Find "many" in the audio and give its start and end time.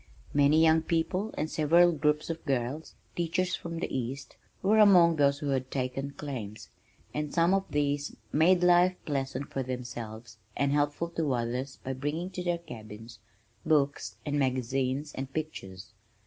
0.33-0.63